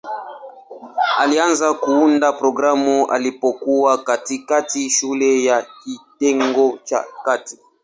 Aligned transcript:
Alianza 1.17 1.73
kuunda 1.73 2.33
programu 2.33 3.05
alipokuwa 3.11 3.97
katikati 3.97 4.89
shule 4.89 5.43
ya 5.43 5.65
kitengo 5.83 6.79
cha 6.83 7.05
kati. 7.25 7.59